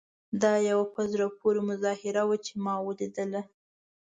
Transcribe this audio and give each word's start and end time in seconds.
دا 0.41 0.53
یوه 0.69 0.85
په 0.93 1.01
زړه 1.11 1.25
پورې 1.39 1.59
مظاهره 1.69 2.23
وه 2.29 2.37
چې 2.45 2.53
ما 2.65 2.75
ولیدله. 2.87 3.41